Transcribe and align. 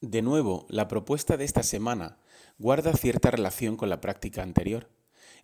De 0.00 0.22
nuevo, 0.22 0.64
la 0.70 0.88
propuesta 0.88 1.36
de 1.36 1.44
esta 1.44 1.62
semana 1.62 2.16
guarda 2.58 2.94
cierta 2.94 3.30
relación 3.30 3.76
con 3.76 3.90
la 3.90 4.00
práctica 4.00 4.42
anterior 4.42 4.88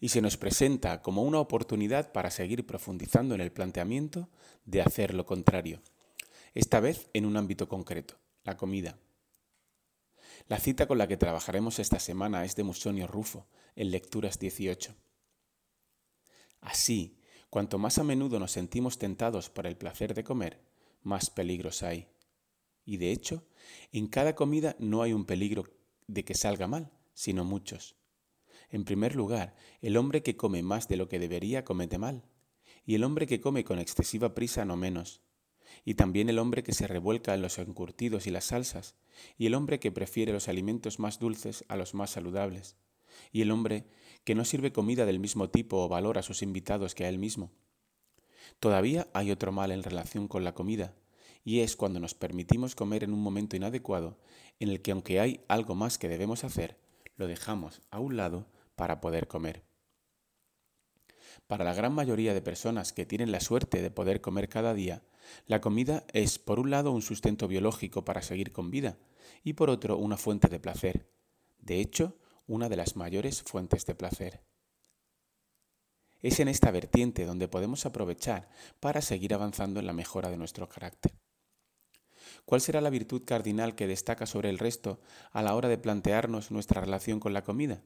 y 0.00 0.08
se 0.08 0.22
nos 0.22 0.38
presenta 0.38 1.02
como 1.02 1.24
una 1.24 1.40
oportunidad 1.40 2.10
para 2.10 2.30
seguir 2.30 2.66
profundizando 2.66 3.34
en 3.34 3.42
el 3.42 3.52
planteamiento 3.52 4.30
de 4.64 4.80
hacer 4.80 5.12
lo 5.12 5.26
contrario, 5.26 5.82
esta 6.54 6.80
vez 6.80 7.10
en 7.12 7.26
un 7.26 7.36
ámbito 7.36 7.68
concreto, 7.68 8.16
la 8.44 8.56
comida. 8.56 8.98
La 10.48 10.58
cita 10.58 10.86
con 10.86 10.96
la 10.96 11.06
que 11.06 11.18
trabajaremos 11.18 11.78
esta 11.78 11.98
semana 11.98 12.46
es 12.46 12.56
de 12.56 12.62
Musonio 12.62 13.06
Rufo, 13.06 13.46
en 13.74 13.90
Lecturas 13.90 14.38
18. 14.38 14.94
Así, 16.62 17.18
cuanto 17.50 17.76
más 17.76 17.98
a 17.98 18.04
menudo 18.04 18.40
nos 18.40 18.52
sentimos 18.52 18.96
tentados 18.96 19.50
por 19.50 19.66
el 19.66 19.76
placer 19.76 20.14
de 20.14 20.24
comer, 20.24 20.62
más 21.02 21.28
peligros 21.28 21.82
hay. 21.82 22.08
Y 22.86 22.96
de 22.96 23.10
hecho, 23.10 23.44
en 23.92 24.06
cada 24.06 24.34
comida 24.34 24.76
no 24.78 25.02
hay 25.02 25.12
un 25.12 25.26
peligro 25.26 25.64
de 26.06 26.24
que 26.24 26.34
salga 26.34 26.68
mal, 26.68 26.92
sino 27.12 27.44
muchos. 27.44 27.96
En 28.70 28.84
primer 28.84 29.16
lugar, 29.16 29.54
el 29.82 29.96
hombre 29.96 30.22
que 30.22 30.36
come 30.36 30.62
más 30.62 30.88
de 30.88 30.96
lo 30.96 31.08
que 31.08 31.18
debería 31.18 31.64
comete 31.64 31.98
mal, 31.98 32.24
y 32.84 32.94
el 32.94 33.04
hombre 33.04 33.26
que 33.26 33.40
come 33.40 33.64
con 33.64 33.80
excesiva 33.80 34.34
prisa 34.34 34.64
no 34.64 34.76
menos, 34.76 35.20
y 35.84 35.94
también 35.94 36.28
el 36.28 36.38
hombre 36.38 36.62
que 36.62 36.72
se 36.72 36.86
revuelca 36.86 37.34
en 37.34 37.42
los 37.42 37.58
encurtidos 37.58 38.28
y 38.28 38.30
las 38.30 38.46
salsas, 38.46 38.94
y 39.36 39.46
el 39.46 39.54
hombre 39.54 39.80
que 39.80 39.92
prefiere 39.92 40.32
los 40.32 40.48
alimentos 40.48 41.00
más 41.00 41.18
dulces 41.18 41.64
a 41.68 41.76
los 41.76 41.92
más 41.94 42.10
saludables, 42.10 42.76
y 43.32 43.42
el 43.42 43.50
hombre 43.50 43.88
que 44.24 44.36
no 44.36 44.44
sirve 44.44 44.72
comida 44.72 45.06
del 45.06 45.18
mismo 45.18 45.50
tipo 45.50 45.82
o 45.82 45.88
valor 45.88 46.18
a 46.18 46.22
sus 46.22 46.42
invitados 46.42 46.94
que 46.94 47.04
a 47.04 47.08
él 47.08 47.18
mismo. 47.18 47.52
Todavía 48.60 49.08
hay 49.12 49.32
otro 49.32 49.50
mal 49.50 49.72
en 49.72 49.82
relación 49.82 50.28
con 50.28 50.44
la 50.44 50.54
comida, 50.54 50.94
y 51.46 51.60
es 51.60 51.76
cuando 51.76 52.00
nos 52.00 52.14
permitimos 52.14 52.74
comer 52.74 53.04
en 53.04 53.12
un 53.12 53.20
momento 53.20 53.54
inadecuado 53.54 54.18
en 54.58 54.68
el 54.68 54.82
que 54.82 54.90
aunque 54.90 55.20
hay 55.20 55.44
algo 55.46 55.76
más 55.76 55.96
que 55.96 56.08
debemos 56.08 56.42
hacer, 56.42 56.76
lo 57.14 57.28
dejamos 57.28 57.82
a 57.92 58.00
un 58.00 58.16
lado 58.16 58.48
para 58.74 59.00
poder 59.00 59.28
comer. 59.28 59.62
Para 61.46 61.64
la 61.64 61.72
gran 61.72 61.92
mayoría 61.94 62.34
de 62.34 62.42
personas 62.42 62.92
que 62.92 63.06
tienen 63.06 63.30
la 63.30 63.38
suerte 63.38 63.80
de 63.80 63.92
poder 63.92 64.20
comer 64.20 64.48
cada 64.48 64.74
día, 64.74 65.04
la 65.46 65.60
comida 65.60 66.04
es, 66.12 66.40
por 66.40 66.58
un 66.58 66.70
lado, 66.70 66.90
un 66.90 67.00
sustento 67.00 67.46
biológico 67.46 68.04
para 68.04 68.22
seguir 68.22 68.50
con 68.50 68.72
vida 68.72 68.98
y, 69.44 69.52
por 69.52 69.70
otro, 69.70 69.98
una 69.98 70.16
fuente 70.16 70.48
de 70.48 70.58
placer. 70.58 71.08
De 71.60 71.78
hecho, 71.78 72.18
una 72.48 72.68
de 72.68 72.76
las 72.76 72.96
mayores 72.96 73.44
fuentes 73.44 73.86
de 73.86 73.94
placer. 73.94 74.42
Es 76.22 76.40
en 76.40 76.48
esta 76.48 76.72
vertiente 76.72 77.24
donde 77.24 77.46
podemos 77.46 77.86
aprovechar 77.86 78.48
para 78.80 79.00
seguir 79.00 79.32
avanzando 79.32 79.78
en 79.78 79.86
la 79.86 79.92
mejora 79.92 80.28
de 80.28 80.38
nuestro 80.38 80.68
carácter. 80.68 81.12
¿Cuál 82.44 82.60
será 82.60 82.80
la 82.80 82.90
virtud 82.90 83.22
cardinal 83.24 83.74
que 83.74 83.86
destaca 83.86 84.26
sobre 84.26 84.50
el 84.50 84.58
resto 84.58 85.00
a 85.32 85.42
la 85.42 85.54
hora 85.54 85.68
de 85.68 85.78
plantearnos 85.78 86.50
nuestra 86.50 86.80
relación 86.80 87.20
con 87.20 87.32
la 87.32 87.42
comida? 87.42 87.82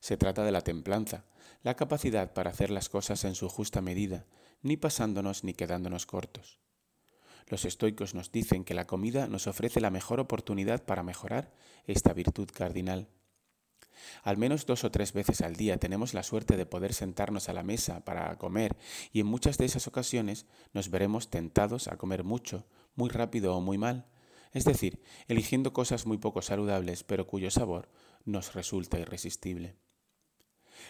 Se 0.00 0.16
trata 0.16 0.44
de 0.44 0.52
la 0.52 0.62
templanza, 0.62 1.24
la 1.62 1.76
capacidad 1.76 2.32
para 2.32 2.50
hacer 2.50 2.70
las 2.70 2.88
cosas 2.88 3.24
en 3.24 3.34
su 3.34 3.48
justa 3.48 3.82
medida, 3.82 4.24
ni 4.62 4.76
pasándonos 4.76 5.44
ni 5.44 5.52
quedándonos 5.52 6.06
cortos. 6.06 6.58
Los 7.46 7.64
estoicos 7.64 8.14
nos 8.14 8.32
dicen 8.32 8.64
que 8.64 8.74
la 8.74 8.86
comida 8.86 9.26
nos 9.26 9.46
ofrece 9.46 9.80
la 9.80 9.90
mejor 9.90 10.20
oportunidad 10.20 10.84
para 10.84 11.02
mejorar 11.02 11.52
esta 11.84 12.12
virtud 12.12 12.48
cardinal. 12.52 13.08
Al 14.22 14.36
menos 14.36 14.66
dos 14.66 14.84
o 14.84 14.90
tres 14.90 15.12
veces 15.12 15.40
al 15.40 15.56
día 15.56 15.78
tenemos 15.78 16.14
la 16.14 16.22
suerte 16.22 16.56
de 16.56 16.66
poder 16.66 16.94
sentarnos 16.94 17.48
a 17.48 17.52
la 17.52 17.62
mesa 17.62 18.04
para 18.04 18.36
comer 18.36 18.76
y 19.12 19.20
en 19.20 19.26
muchas 19.26 19.58
de 19.58 19.64
esas 19.64 19.86
ocasiones 19.86 20.46
nos 20.72 20.90
veremos 20.90 21.30
tentados 21.30 21.88
a 21.88 21.96
comer 21.96 22.24
mucho, 22.24 22.66
muy 22.94 23.08
rápido 23.08 23.56
o 23.56 23.60
muy 23.60 23.78
mal, 23.78 24.06
es 24.52 24.64
decir, 24.64 25.02
eligiendo 25.28 25.72
cosas 25.72 26.06
muy 26.06 26.18
poco 26.18 26.42
saludables 26.42 27.04
pero 27.04 27.26
cuyo 27.26 27.50
sabor 27.50 27.88
nos 28.24 28.54
resulta 28.54 28.98
irresistible. 28.98 29.76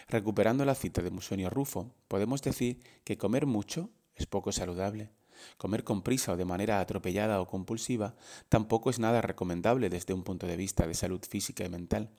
Recuperando 0.07 0.65
la 0.65 0.75
cita 0.75 1.01
de 1.01 1.11
Musonio 1.11 1.49
Rufo, 1.49 1.93
podemos 2.07 2.41
decir 2.41 2.81
que 3.03 3.17
comer 3.17 3.45
mucho 3.45 3.89
es 4.15 4.25
poco 4.25 4.51
saludable. 4.51 5.11
Comer 5.57 5.83
con 5.83 6.03
prisa 6.03 6.33
o 6.33 6.37
de 6.37 6.45
manera 6.45 6.79
atropellada 6.79 7.41
o 7.41 7.47
compulsiva 7.47 8.15
tampoco 8.49 8.89
es 8.89 8.99
nada 8.99 9.21
recomendable 9.21 9.89
desde 9.89 10.13
un 10.13 10.23
punto 10.23 10.45
de 10.45 10.57
vista 10.57 10.85
de 10.85 10.93
salud 10.93 11.21
física 11.27 11.65
y 11.65 11.69
mental 11.69 12.11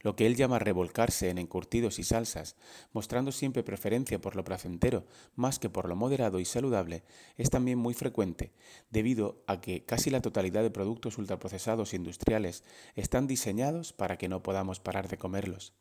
lo 0.00 0.16
que 0.16 0.26
él 0.26 0.36
llama 0.36 0.58
revolcarse 0.58 1.30
en 1.30 1.38
encurtidos 1.38 1.98
y 1.98 2.04
salsas, 2.04 2.56
mostrando 2.92 3.32
siempre 3.32 3.62
preferencia 3.62 4.20
por 4.20 4.36
lo 4.36 4.44
placentero 4.44 5.04
más 5.34 5.58
que 5.58 5.70
por 5.70 5.88
lo 5.88 5.96
moderado 5.96 6.40
y 6.40 6.44
saludable, 6.44 7.04
es 7.36 7.50
también 7.50 7.78
muy 7.78 7.94
frecuente, 7.94 8.52
debido 8.90 9.42
a 9.46 9.60
que 9.60 9.84
casi 9.84 10.10
la 10.10 10.20
totalidad 10.20 10.62
de 10.62 10.70
productos 10.70 11.18
ultraprocesados 11.18 11.94
industriales 11.94 12.64
están 12.94 13.26
diseñados 13.26 13.92
para 13.92 14.16
que 14.16 14.28
no 14.28 14.42
podamos 14.42 14.80
parar 14.80 15.08
de 15.08 15.18
comerlos. 15.18 15.72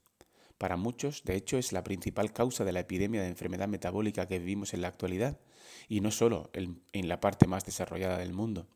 Para 0.58 0.78
muchos, 0.78 1.24
de 1.24 1.36
hecho, 1.36 1.58
es 1.58 1.74
la 1.74 1.84
principal 1.84 2.32
causa 2.32 2.64
de 2.64 2.72
la 2.72 2.82
epidemia 2.82 3.22
de 3.22 3.28
enfermedad 3.28 3.68
metabólica 3.68 4.28
que 4.28 4.40
vivimos 4.40 4.74
en 4.74 4.82
la 4.82 4.88
actualidad, 4.88 5.40
y 5.90 6.02
no 6.02 6.12
solo 6.12 6.50
en 6.54 7.10
la 7.10 7.20
parte 7.20 7.48
más 7.48 7.66
desarrollada 7.66 8.18
del 8.18 8.34
mundo. 8.34 8.68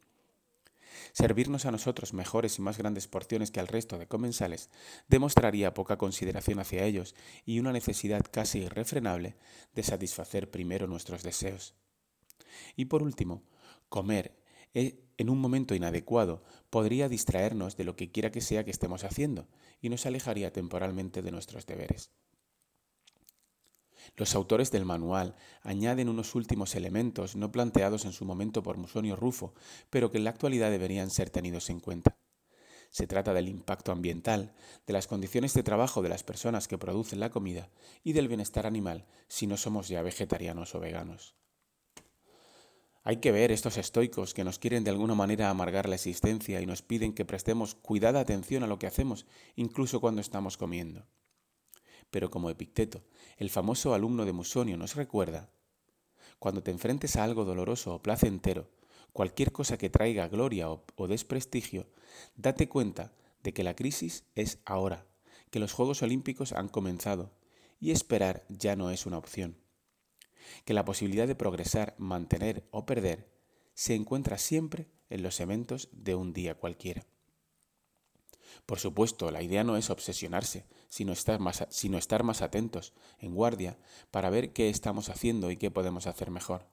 Servirnos 1.13 1.66
a 1.66 1.72
nosotros 1.72 2.13
mejores 2.13 2.58
y 2.58 2.62
más 2.62 2.78
grandes 2.78 3.08
porciones 3.08 3.52
que 3.52 3.59
al 3.59 3.68
resto 3.68 3.97
de 3.97 4.08
comensales 4.08 4.69
demostraría 5.08 5.74
poca 5.74 5.97
consideración 5.97 6.59
hacia 6.59 6.84
ellos 6.85 7.16
y 7.46 7.59
una 7.59 7.72
necesidad 7.72 8.22
casi 8.31 8.59
irrefrenable 8.59 9.36
de 9.74 9.84
satisfacer 9.84 10.52
primero 10.52 10.88
nuestros 10.88 11.24
deseos. 11.24 11.75
Y 12.75 12.86
por 12.86 13.03
último, 13.03 13.44
comer 13.90 14.38
eh, 14.74 15.03
en 15.18 15.30
un 15.30 15.40
momento 15.40 15.75
inadecuado 15.75 16.44
podría 16.69 17.09
distraernos 17.09 17.78
de 17.78 17.84
lo 17.84 17.96
que 17.96 18.12
quiera 18.12 18.31
que 18.31 18.41
sea 18.41 18.63
que 18.63 18.72
estemos 18.72 19.03
haciendo 19.03 19.47
y 19.81 19.90
nos 19.90 20.06
alejaría 20.06 20.53
temporalmente 20.53 21.22
de 21.22 21.31
nuestros 21.31 21.66
deberes. 21.66 22.12
Los 24.16 24.35
autores 24.35 24.72
del 24.72 24.85
manual 24.85 25.35
añaden 25.62 26.09
unos 26.09 26.35
últimos 26.35 26.75
elementos 26.75 27.35
no 27.35 27.51
planteados 27.51 28.06
en 28.06 28.13
su 28.13 28.25
momento 28.25 28.63
por 28.63 28.78
Musonio 28.78 29.16
Rufo, 29.16 29.53
pero 29.90 30.12
que 30.12 30.18
en 30.18 30.23
la 30.23 30.29
actualidad 30.29 30.72
deberían 30.72 31.09
ser 31.09 31.29
tenidos 31.29 31.69
en 31.69 31.79
cuenta. 31.79 32.18
Se 32.90 33.06
trata 33.06 33.34
del 33.34 33.50
impacto 33.50 33.91
ambiental, 33.91 34.53
de 34.85 34.94
las 34.94 35.07
condiciones 35.07 35.53
de 35.53 35.63
trabajo 35.63 36.01
de 36.01 36.09
las 36.09 36.23
personas 36.23 36.68
que 36.68 36.78
producen 36.78 37.19
la 37.19 37.29
comida 37.29 37.69
y 38.03 38.13
del 38.13 38.28
bienestar 38.28 38.66
animal 38.66 39.06
si 39.28 39.45
no 39.45 39.57
somos 39.57 39.88
ya 39.88 40.01
vegetarianos 40.01 40.74
o 40.74 40.79
veganos. 40.79 41.35
Hay 43.03 43.18
que 43.18 43.31
ver 43.31 43.53
estos 43.53 43.78
estoicos 43.78 44.34
que 44.34 44.44
nos 44.44 44.59
quieren 44.59 44.84
de 44.84 44.89
alguna 44.89 45.16
manera 45.16 45.50
amargar 45.50 45.88
la 45.88 45.95
existencia 45.95 46.59
y 46.59 46.66
nos 46.66 46.81
piden 46.81 47.13
que 47.13 47.24
prestemos 47.24 47.75
cuidada 47.75 48.19
atención 48.19 48.63
a 48.63 48.68
lo 48.68 48.79
que 48.79 48.88
hacemos, 48.88 49.25
incluso 49.56 50.01
cuando 50.01 50.19
estamos 50.19 50.57
comiendo. 50.57 51.06
Pero 52.12 52.29
como 52.29 52.50
Epicteto, 52.50 53.03
el 53.38 53.50
famoso 53.50 53.94
alumno 53.94 54.25
de 54.25 54.34
Musonio, 54.34 54.78
nos 54.78 54.95
recuerda, 54.95 55.50
cuando 56.40 56.63
te 56.63 56.72
enfrentes 56.72 57.16
a 57.16 57.23
algo 57.23 57.45
doloroso 57.45 57.95
o 57.95 58.01
placentero, 58.01 58.69
cualquier 59.12 59.51
cosa 59.51 59.78
que 59.78 59.90
traiga 59.90 60.28
gloria 60.28 60.69
o, 60.69 61.07
desprestigio, 61.07 61.88
date 62.35 62.69
cuenta 62.69 63.13
de 63.44 63.53
que 63.53 63.63
la 63.63 63.75
crisis 63.75 64.25
es 64.35 64.59
ahora, 64.66 65.07
que 65.50 65.59
los 65.59 65.73
Juegos 65.73 66.01
Olímpicos 66.01 66.53
han 66.53 66.69
comenzado 66.69 67.31
y 67.79 67.91
esperar 67.91 68.45
ya 68.50 68.75
no 68.75 68.91
es 68.91 69.06
una 69.06 69.18
opción. 69.18 69.57
Que 70.66 70.74
la 70.74 70.85
posibilidad 70.85 71.28
de 71.28 71.35
progresar, 71.35 71.95
mantener 71.97 72.68
o 72.72 72.85
perder 72.85 73.29
se 73.74 73.95
encuentra 73.95 74.38
siempre 74.38 74.88
en 75.09 75.24
los 75.24 75.39
eventos 75.39 75.89
de 75.91 76.16
un 76.16 76.34
día 76.34 76.56
cualquiera. 76.56 77.06
Por 78.66 78.80
supuesto, 78.80 79.31
la 79.31 79.41
idea 79.41 79.63
no 79.63 79.78
es 79.78 79.90
obsesionarse, 79.90 80.66
sino 80.90 81.13
estar, 81.13 81.40
más, 81.40 81.66
sino 81.69 81.97
estar 81.97 82.24
más 82.24 82.41
atentos, 82.41 82.94
en 83.19 83.34
guardia, 83.34 83.78
para 84.12 84.30
ver 84.30 84.53
qué 84.53 84.69
estamos 84.69 85.09
haciendo 85.09 85.52
y 85.52 85.58
qué 85.58 85.72
podemos 85.72 86.08
hacer 86.08 86.31
mejor. 86.31 86.68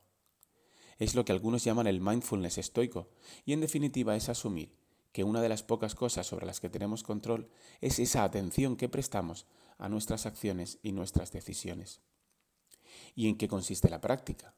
Es 0.98 1.14
lo 1.14 1.24
que 1.24 1.32
algunos 1.32 1.64
llaman 1.64 1.86
el 1.86 2.00
mindfulness 2.00 2.58
estoico, 2.58 3.08
y 3.44 3.52
en 3.52 3.60
definitiva 3.60 4.16
es 4.16 4.28
asumir 4.28 4.76
que 5.12 5.24
una 5.24 5.40
de 5.40 5.48
las 5.48 5.62
pocas 5.62 5.94
cosas 5.94 6.26
sobre 6.26 6.46
las 6.46 6.58
que 6.58 6.68
tenemos 6.68 7.04
control 7.04 7.48
es 7.80 8.00
esa 8.00 8.24
atención 8.24 8.76
que 8.76 8.88
prestamos 8.88 9.46
a 9.78 9.88
nuestras 9.88 10.26
acciones 10.26 10.78
y 10.82 10.92
nuestras 10.92 11.30
decisiones. 11.30 12.00
¿Y 13.14 13.28
en 13.28 13.36
qué 13.36 13.46
consiste 13.46 13.88
la 13.88 14.00
práctica? 14.00 14.54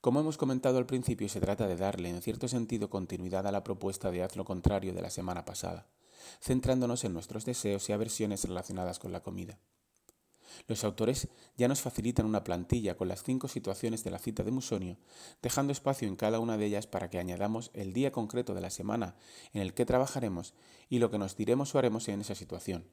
Como 0.00 0.20
hemos 0.20 0.36
comentado 0.36 0.78
al 0.78 0.86
principio, 0.86 1.28
se 1.28 1.40
trata 1.40 1.66
de 1.66 1.76
darle 1.76 2.08
en 2.08 2.22
cierto 2.22 2.46
sentido 2.46 2.88
continuidad 2.88 3.46
a 3.46 3.52
la 3.52 3.64
propuesta 3.64 4.10
de 4.10 4.22
haz 4.22 4.36
lo 4.36 4.44
contrario 4.44 4.94
de 4.94 5.02
la 5.02 5.10
semana 5.10 5.44
pasada 5.44 5.88
centrándonos 6.40 7.04
en 7.04 7.12
nuestros 7.12 7.44
deseos 7.44 7.88
y 7.88 7.92
aversiones 7.92 8.44
relacionadas 8.44 8.98
con 8.98 9.12
la 9.12 9.22
comida. 9.22 9.58
Los 10.66 10.84
autores 10.84 11.28
ya 11.56 11.68
nos 11.68 11.80
facilitan 11.80 12.26
una 12.26 12.44
plantilla 12.44 12.96
con 12.96 13.08
las 13.08 13.22
cinco 13.22 13.48
situaciones 13.48 14.04
de 14.04 14.10
la 14.10 14.18
cita 14.18 14.42
de 14.42 14.50
Musonio, 14.50 14.98
dejando 15.42 15.72
espacio 15.72 16.08
en 16.08 16.16
cada 16.16 16.40
una 16.40 16.56
de 16.56 16.66
ellas 16.66 16.86
para 16.86 17.08
que 17.08 17.18
añadamos 17.18 17.70
el 17.74 17.92
día 17.92 18.12
concreto 18.12 18.54
de 18.54 18.60
la 18.60 18.70
semana 18.70 19.16
en 19.52 19.62
el 19.62 19.74
que 19.74 19.86
trabajaremos 19.86 20.54
y 20.88 20.98
lo 20.98 21.10
que 21.10 21.18
nos 21.18 21.36
diremos 21.36 21.74
o 21.74 21.78
haremos 21.78 22.08
en 22.08 22.20
esa 22.20 22.34
situación, 22.34 22.86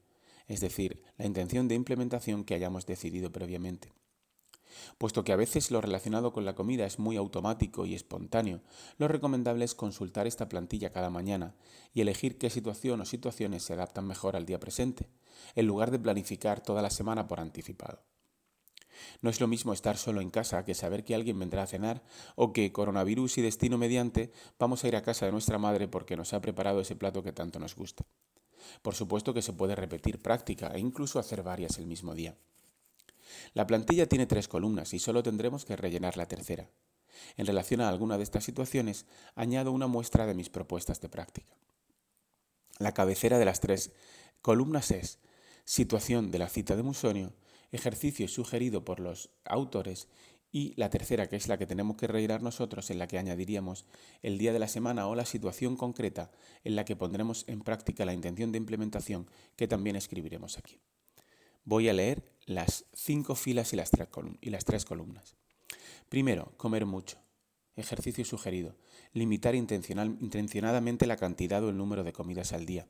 es 0.48 0.62
decir, 0.62 1.04
la 1.18 1.26
intención 1.26 1.68
de 1.68 1.76
implementación 1.76 2.44
que 2.44 2.54
hayamos 2.54 2.86
decidido 2.86 3.32
previamente. 3.32 3.92
Puesto 4.98 5.24
que 5.24 5.32
a 5.32 5.36
veces 5.36 5.72
lo 5.72 5.82
relacionado 5.82 6.34
con 6.34 6.46
la 6.46 6.56
comida 6.56 6.86
es 6.86 7.00
muy 7.00 7.18
automático 7.18 7.86
y 7.86 7.96
espontáneo, 7.96 8.62
lo 8.98 9.08
recomendable 9.08 9.66
es 9.66 9.76
consultar 9.76 10.28
esta 10.28 10.50
plantilla 10.50 10.92
cada 10.92 11.10
mañana 11.10 11.56
y 11.94 12.02
elegir 12.02 12.38
qué 12.38 12.50
situación 12.50 13.02
o 13.02 13.06
situaciones 13.06 13.64
se 13.64 13.74
adaptan 13.74 14.08
mejor 14.08 14.36
al 14.36 14.46
día 14.46 14.60
presente, 14.60 15.10
en 15.56 15.68
lugar 15.68 15.92
de 15.92 16.00
planificar 16.00 16.62
toda 16.62 16.82
la 16.82 16.90
semana 16.90 17.28
por 17.28 17.40
anticipado. 17.40 18.04
No 19.22 19.30
es 19.30 19.40
lo 19.40 19.48
mismo 19.48 19.74
estar 19.74 19.98
solo 19.98 20.22
en 20.22 20.30
casa 20.30 20.64
que 20.66 20.74
saber 20.74 21.04
que 21.04 21.16
alguien 21.16 21.40
vendrá 21.40 21.64
a 21.64 21.68
cenar 21.68 22.04
o 22.36 22.54
que, 22.54 22.72
coronavirus 22.72 23.38
y 23.38 23.42
destino 23.42 23.78
mediante, 23.78 24.32
vamos 24.60 24.84
a 24.84 24.88
ir 24.88 24.96
a 24.96 25.02
casa 25.02 25.26
de 25.26 25.32
nuestra 25.32 25.58
madre 25.58 25.88
porque 25.88 26.18
nos 26.18 26.34
ha 26.34 26.42
preparado 26.42 26.82
ese 26.82 26.96
plato 26.96 27.24
que 27.24 27.32
tanto 27.32 27.60
nos 27.60 27.76
gusta. 27.76 28.06
Por 28.82 28.96
supuesto 28.96 29.34
que 29.34 29.42
se 29.42 29.54
puede 29.54 29.76
repetir 29.76 30.22
práctica 30.22 30.72
e 30.74 30.80
incluso 30.80 31.20
hacer 31.20 31.44
varias 31.44 31.78
el 31.78 31.86
mismo 31.86 32.14
día. 32.14 32.38
La 33.54 33.68
plantilla 33.68 34.08
tiene 34.08 34.26
tres 34.26 34.48
columnas 34.48 34.94
y 34.94 35.00
solo 35.00 35.24
tendremos 35.24 35.66
que 35.66 35.76
rellenar 35.76 36.18
la 36.18 36.28
tercera. 36.28 36.70
En 37.36 37.46
relación 37.46 37.82
a 37.82 37.90
alguna 37.90 38.18
de 38.18 38.24
estas 38.24 38.44
situaciones, 38.44 39.06
añado 39.36 39.72
una 39.72 39.88
muestra 39.88 40.26
de 40.26 40.34
mis 40.34 40.50
propuestas 40.50 41.02
de 41.02 41.10
práctica. 41.10 41.56
La 42.80 42.94
cabecera 42.94 43.40
de 43.40 43.46
las 43.46 43.60
tres 43.60 43.92
columnas 44.42 44.92
es 44.92 45.20
situación 45.66 46.32
de 46.32 46.40
la 46.40 46.50
cita 46.50 46.76
de 46.76 46.84
Musonio, 46.84 47.34
ejercicio 47.72 48.28
sugerido 48.28 48.86
por 48.86 49.00
los 49.00 49.30
autores 49.46 50.08
y 50.52 50.74
la 50.78 50.90
tercera, 50.90 51.28
que 51.28 51.36
es 51.36 51.48
la 51.48 51.58
que 51.58 51.66
tenemos 51.66 51.98
que 51.98 52.08
rellenar 52.08 52.42
nosotros, 52.42 52.90
en 52.90 53.00
la 53.00 53.08
que 53.08 53.18
añadiríamos 53.18 53.86
el 54.22 54.38
día 54.38 54.54
de 54.54 54.60
la 54.60 54.68
semana 54.68 55.08
o 55.08 55.16
la 55.16 55.26
situación 55.26 55.76
concreta 55.76 56.32
en 56.64 56.76
la 56.76 56.86
que 56.86 56.96
pondremos 56.96 57.44
en 57.48 57.62
práctica 57.62 58.06
la 58.06 58.14
intención 58.14 58.52
de 58.52 58.58
implementación 58.58 59.30
que 59.56 59.68
también 59.68 59.96
escribiremos 59.96 60.58
aquí. 60.58 60.80
Voy 61.66 61.90
a 61.90 61.94
leer 61.94 62.24
las 62.48 62.86
cinco 62.94 63.36
filas 63.36 63.74
y 63.74 63.76
las 63.76 63.92
tres, 64.66 64.86
columnas. 64.86 65.36
Primero, 66.08 66.54
comer 66.56 66.86
mucho. 66.86 67.20
Ejercicio 67.76 68.24
sugerido. 68.24 68.78
Limitar 69.12 69.54
intencionadamente 69.54 71.06
la 71.08 71.18
cantidad 71.18 71.62
o 71.64 71.70
el 71.70 71.78
número 71.78 72.06
de 72.06 72.14
comidas 72.14 72.54
al 72.54 72.66
día. 72.66 72.88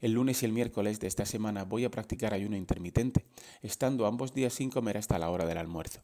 El 0.00 0.12
lunes 0.12 0.42
y 0.42 0.46
el 0.46 0.52
miércoles 0.52 0.98
de 0.98 1.06
esta 1.06 1.24
semana 1.24 1.64
voy 1.64 1.84
a 1.84 1.90
practicar 1.90 2.34
ayuno 2.34 2.56
intermitente, 2.56 3.24
estando 3.62 4.06
ambos 4.06 4.34
días 4.34 4.52
sin 4.52 4.70
comer 4.70 4.98
hasta 4.98 5.20
la 5.20 5.30
hora 5.30 5.46
del 5.46 5.58
almuerzo. 5.58 6.02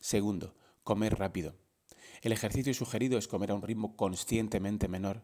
Segundo, 0.00 0.54
comer 0.84 1.18
rápido. 1.18 1.54
El 2.20 2.32
ejercicio 2.32 2.74
sugerido 2.74 3.16
es 3.16 3.26
comer 3.26 3.52
a 3.52 3.54
un 3.54 3.62
ritmo 3.62 3.96
conscientemente 3.96 4.86
menor 4.86 5.22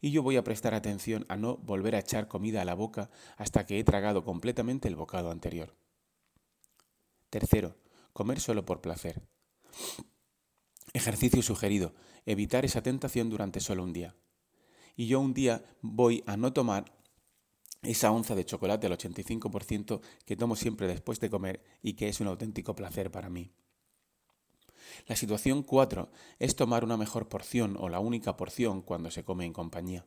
y 0.00 0.10
yo 0.10 0.22
voy 0.22 0.36
a 0.36 0.44
prestar 0.44 0.74
atención 0.74 1.24
a 1.28 1.36
no 1.36 1.56
volver 1.58 1.94
a 1.94 2.00
echar 2.00 2.28
comida 2.28 2.62
a 2.62 2.64
la 2.64 2.74
boca 2.74 3.10
hasta 3.36 3.66
que 3.66 3.78
he 3.78 3.84
tragado 3.84 4.24
completamente 4.24 4.88
el 4.88 4.96
bocado 4.96 5.30
anterior. 5.30 5.76
Tercero, 7.30 7.76
comer 8.12 8.40
solo 8.40 8.64
por 8.64 8.80
placer. 8.80 9.22
Ejercicio 10.92 11.42
sugerido, 11.42 11.94
evitar 12.24 12.64
esa 12.64 12.82
tentación 12.82 13.28
durante 13.28 13.60
solo 13.60 13.82
un 13.82 13.92
día. 13.92 14.16
Y 14.96 15.06
yo 15.06 15.20
un 15.20 15.34
día 15.34 15.64
voy 15.82 16.24
a 16.26 16.36
no 16.36 16.52
tomar 16.52 16.96
esa 17.82 18.10
onza 18.10 18.34
de 18.34 18.44
chocolate 18.44 18.86
al 18.86 18.98
85% 18.98 20.00
que 20.24 20.36
tomo 20.36 20.56
siempre 20.56 20.86
después 20.86 21.20
de 21.20 21.30
comer 21.30 21.62
y 21.82 21.92
que 21.94 22.08
es 22.08 22.20
un 22.20 22.26
auténtico 22.26 22.74
placer 22.74 23.10
para 23.10 23.30
mí. 23.30 23.52
La 25.06 25.16
situación 25.16 25.62
4 25.62 26.10
es 26.38 26.56
tomar 26.56 26.84
una 26.84 26.96
mejor 26.96 27.28
porción 27.28 27.76
o 27.78 27.88
la 27.88 28.00
única 28.00 28.36
porción 28.36 28.82
cuando 28.82 29.10
se 29.10 29.24
come 29.24 29.44
en 29.44 29.52
compañía. 29.52 30.06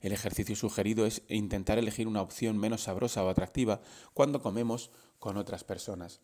El 0.00 0.12
ejercicio 0.12 0.56
sugerido 0.56 1.06
es 1.06 1.22
intentar 1.28 1.78
elegir 1.78 2.08
una 2.08 2.22
opción 2.22 2.58
menos 2.58 2.82
sabrosa 2.82 3.24
o 3.24 3.28
atractiva 3.28 3.80
cuando 4.12 4.42
comemos 4.42 4.90
con 5.18 5.36
otras 5.36 5.64
personas. 5.64 6.20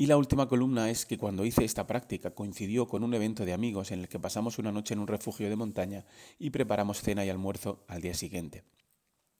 Y 0.00 0.06
la 0.06 0.16
última 0.16 0.48
columna 0.48 0.90
es 0.90 1.06
que 1.06 1.18
cuando 1.18 1.44
hice 1.44 1.64
esta 1.64 1.86
práctica 1.86 2.32
coincidió 2.32 2.86
con 2.86 3.02
un 3.02 3.14
evento 3.14 3.44
de 3.44 3.52
amigos 3.52 3.90
en 3.90 4.00
el 4.00 4.08
que 4.08 4.20
pasamos 4.20 4.58
una 4.58 4.70
noche 4.70 4.94
en 4.94 5.00
un 5.00 5.08
refugio 5.08 5.48
de 5.48 5.56
montaña 5.56 6.04
y 6.38 6.50
preparamos 6.50 7.02
cena 7.02 7.24
y 7.24 7.30
almuerzo 7.30 7.84
al 7.88 8.00
día 8.00 8.14
siguiente. 8.14 8.62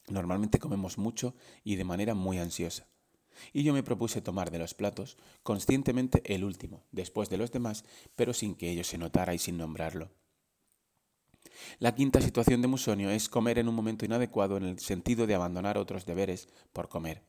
Normalmente 0.09 0.59
comemos 0.59 0.99
mucho 0.99 1.37
y 1.63 1.77
de 1.77 1.85
manera 1.85 2.15
muy 2.15 2.39
ansiosa 2.39 2.89
y 3.53 3.63
yo 3.63 3.73
me 3.73 3.83
propuse 3.83 4.21
tomar 4.21 4.51
de 4.51 4.59
los 4.59 4.75
platos 4.75 5.17
conscientemente 5.43 6.23
el 6.35 6.45
último, 6.45 6.85
después 6.93 7.29
de 7.31 7.39
los 7.39 7.53
demás, 7.53 7.85
pero 8.17 8.33
sin 8.33 8.55
que 8.55 8.71
ello 8.71 8.85
se 8.85 8.99
notara 8.99 9.35
y 9.35 9.39
sin 9.39 9.57
nombrarlo. 9.57 10.11
La 11.79 11.95
quinta 11.95 12.21
situación 12.21 12.63
de 12.63 12.69
Musonio 12.69 13.11
es 13.11 13.29
comer 13.29 13.59
en 13.59 13.69
un 13.69 13.75
momento 13.75 14.05
inadecuado 14.05 14.57
en 14.57 14.65
el 14.65 14.79
sentido 14.79 15.27
de 15.27 15.35
abandonar 15.35 15.79
otros 15.79 16.07
deberes 16.07 16.49
por 16.73 16.89
comer. 16.89 17.23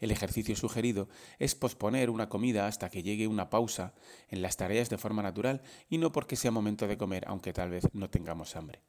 El 0.00 0.10
ejercicio 0.10 0.56
sugerido 0.56 1.08
es 1.38 1.54
posponer 1.54 2.10
una 2.10 2.28
comida 2.28 2.66
hasta 2.66 2.90
que 2.90 3.02
llegue 3.02 3.28
una 3.28 3.48
pausa 3.48 3.94
en 4.28 4.42
las 4.42 4.56
tareas 4.56 4.90
de 4.90 4.98
forma 4.98 5.22
natural 5.22 5.62
y 5.88 5.98
no 5.98 6.10
porque 6.10 6.36
sea 6.36 6.50
momento 6.50 6.86
de 6.86 6.98
comer, 6.98 7.24
aunque 7.28 7.52
tal 7.52 7.70
vez 7.70 7.84
no 7.92 8.10
tengamos 8.10 8.56
hambre. 8.56 8.82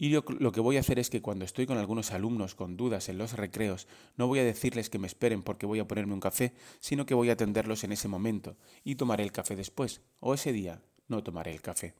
Y 0.00 0.08
yo 0.08 0.24
lo 0.38 0.50
que 0.50 0.62
voy 0.62 0.78
a 0.78 0.80
hacer 0.80 0.98
es 0.98 1.10
que 1.10 1.20
cuando 1.20 1.44
estoy 1.44 1.66
con 1.66 1.76
algunos 1.76 2.12
alumnos 2.12 2.54
con 2.54 2.78
dudas 2.78 3.10
en 3.10 3.18
los 3.18 3.34
recreos, 3.34 3.86
no 4.16 4.28
voy 4.28 4.38
a 4.38 4.44
decirles 4.44 4.88
que 4.88 4.98
me 4.98 5.06
esperen 5.06 5.42
porque 5.42 5.66
voy 5.66 5.78
a 5.78 5.86
ponerme 5.86 6.14
un 6.14 6.20
café, 6.20 6.54
sino 6.80 7.04
que 7.04 7.12
voy 7.12 7.28
a 7.28 7.34
atenderlos 7.34 7.84
en 7.84 7.92
ese 7.92 8.08
momento 8.08 8.56
y 8.82 8.94
tomaré 8.94 9.24
el 9.24 9.30
café 9.30 9.56
después, 9.56 10.00
o 10.18 10.32
ese 10.32 10.52
día 10.52 10.80
no 11.06 11.22
tomaré 11.22 11.52
el 11.52 11.60
café. 11.60 11.92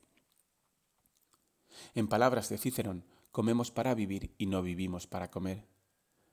En 1.94 2.08
palabras 2.08 2.48
de 2.48 2.56
Cicerón, 2.56 3.04
comemos 3.32 3.70
para 3.70 3.94
vivir 3.94 4.34
y 4.38 4.46
no 4.46 4.62
vivimos 4.62 5.06
para 5.06 5.30
comer. 5.30 5.66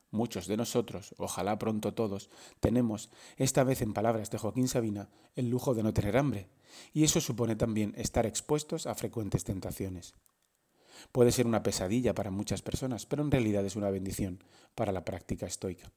Muchos 0.09 0.47
de 0.47 0.55
nosotros, 0.55 1.15
ojalá 1.17 1.59
pronto 1.59 1.93
todos, 1.93 2.29
tenemos, 2.61 3.09
esta 3.35 3.65
vez 3.65 3.81
en 3.81 3.91
palabras 3.93 4.31
de 4.31 4.37
Joaquín 4.37 4.69
Sabina, 4.69 5.09
el 5.35 5.49
lujo 5.49 5.73
de 5.73 5.83
no 5.83 5.93
tener 5.93 6.15
hambre, 6.15 6.47
y 6.93 7.03
eso 7.03 7.19
supone 7.19 7.57
también 7.57 7.93
estar 7.97 8.25
expuestos 8.25 8.87
a 8.87 8.95
frecuentes 8.95 9.43
tentaciones. 9.43 10.15
Puede 11.11 11.31
ser 11.31 11.47
una 11.47 11.63
pesadilla 11.63 12.13
para 12.13 12.31
muchas 12.31 12.61
personas, 12.61 13.05
pero 13.05 13.23
en 13.23 13.31
realidad 13.31 13.65
es 13.65 13.75
una 13.75 13.89
bendición 13.89 14.43
para 14.75 14.91
la 14.91 15.05
práctica 15.05 15.45
estoica. 15.45 15.91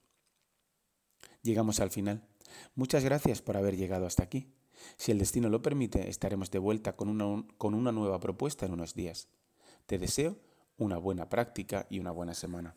Llegamos 1.43 1.81
al 1.81 1.91
final. 1.91 2.27
Muchas 2.75 3.05
gracias 3.05 3.43
por 3.43 3.57
haber 3.57 3.77
llegado 3.77 4.07
hasta 4.07 4.23
aquí. 4.23 4.53
Si 4.97 5.13
el 5.13 5.19
destino 5.19 5.49
lo 5.49 5.63
permite, 5.63 6.09
estaremos 6.09 6.51
de 6.51 6.59
vuelta 6.59 6.97
con 6.97 7.09
una, 7.09 7.45
con 7.59 7.75
una 7.75 7.93
nueva 7.93 8.21
propuesta 8.21 8.67
en 8.67 8.73
unos 8.73 8.95
días. 8.95 9.29
Te 9.87 9.99
deseo 9.99 10.39
una 10.77 10.99
buena 10.99 11.29
práctica 11.29 11.87
y 11.91 11.99
una 11.99 12.11
buena 12.11 12.35
semana. 12.35 12.77